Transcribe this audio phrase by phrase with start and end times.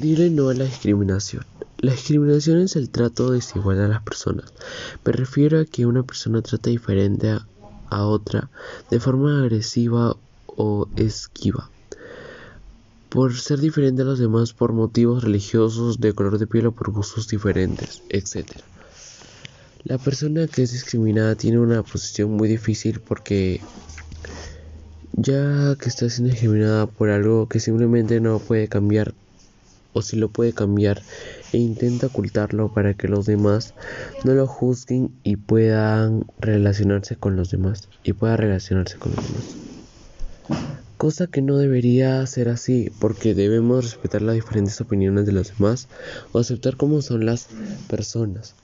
[0.00, 1.44] Dile no a la discriminación.
[1.78, 4.52] La discriminación es el trato desigual a las personas.
[5.04, 7.36] Me refiero a que una persona trata diferente
[7.90, 8.48] a, otra
[8.92, 10.16] de forma agresiva
[10.46, 11.68] o esquiva.
[13.08, 16.92] Por ser diferente a los demás por motivos religiosos, de color de piel o por
[16.92, 18.46] gustos diferentes, etc.
[19.82, 23.60] La persona que es discriminada tiene una posición muy difícil porque
[25.14, 29.12] ya que está siendo discriminada por algo que simplemente no puede cambiar
[29.98, 31.02] o si lo puede cambiar
[31.52, 33.74] e intenta ocultarlo para que los demás
[34.24, 39.44] no lo juzguen y puedan relacionarse con los demás y pueda relacionarse con los demás.
[40.96, 45.88] Cosa que no debería ser así porque debemos respetar las diferentes opiniones de los demás
[46.32, 47.48] o aceptar cómo son las
[47.88, 48.54] personas.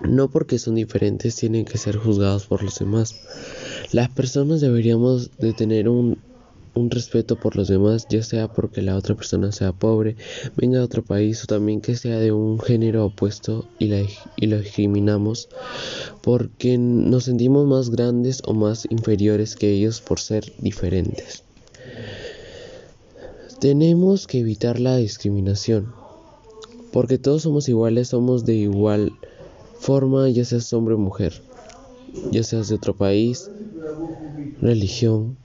[0.00, 3.14] No porque son diferentes tienen que ser juzgados por los demás.
[3.92, 6.18] Las personas deberíamos de tener un
[6.74, 10.16] un respeto por los demás, ya sea porque la otra persona sea pobre,
[10.56, 14.02] venga de otro país o también que sea de un género opuesto y, la,
[14.36, 15.48] y lo discriminamos
[16.22, 21.44] porque nos sentimos más grandes o más inferiores que ellos por ser diferentes.
[23.60, 25.92] Tenemos que evitar la discriminación
[26.92, 29.12] porque todos somos iguales, somos de igual
[29.80, 31.42] forma, ya seas hombre o mujer,
[32.30, 33.50] ya seas de otro país,
[34.60, 35.36] religión,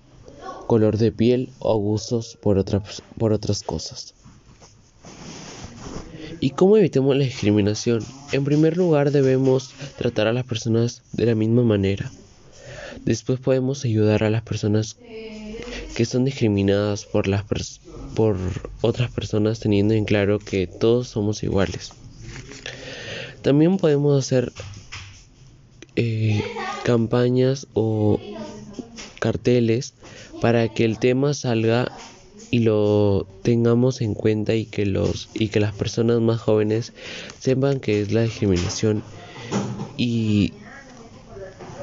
[0.70, 4.14] color de piel o gustos por, otras, por otras cosas.
[6.40, 8.06] ¿Y cómo evitamos la discriminación?
[8.34, 12.12] En primer lugar debemos tratar a las personas de la misma manera.
[13.04, 14.96] Después podemos ayudar a las personas
[15.96, 17.44] que son discriminadas por, las
[18.14, 18.38] por
[18.82, 21.94] otras personas teniendo en claro que todos somos iguales.
[23.42, 24.54] También podemos hacer
[25.96, 26.44] eh,
[26.84, 28.20] campañas o
[29.20, 29.94] carteles
[30.42, 31.92] para que el tema salga
[32.52, 36.94] y lo tengamos en cuenta y que los y que las personas más jóvenes
[37.40, 39.04] sepan que es la discriminación
[39.98, 40.54] y,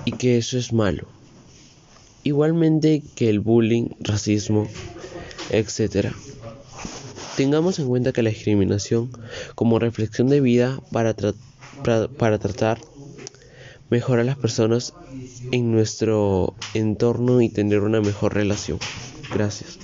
[0.04, 1.06] y que eso es malo.
[2.24, 4.66] Igualmente que el bullying, racismo,
[5.50, 6.12] etcétera.
[7.36, 9.10] Tengamos en cuenta que la discriminación
[9.54, 11.14] como reflexión de vida para,
[11.84, 12.78] para, para tratar
[13.90, 14.94] mejorar las personas
[15.50, 18.78] en nuestro entorno y tener una mejor relación.
[19.30, 19.80] Gracias.